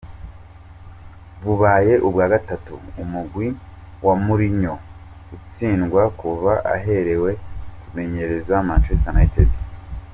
Bubaye 1.43 1.93
ubwa 2.07 2.25
gatatu 2.33 2.73
umugwi 3.03 3.47
wa 4.05 4.13
Mourinho 4.23 4.75
utsindwa 5.35 6.01
kuva 6.19 6.53
aherewe 6.75 7.31
kumenyereza 7.81 8.55
Manchester 8.67 9.11
United. 9.15 9.49